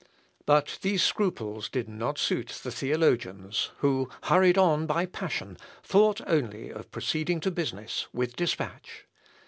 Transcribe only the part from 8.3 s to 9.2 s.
despatch.